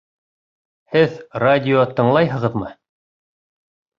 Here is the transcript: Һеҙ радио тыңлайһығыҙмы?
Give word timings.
Һеҙ 0.95 1.19
радио 1.43 1.83
тыңлайһығыҙмы? 1.99 2.73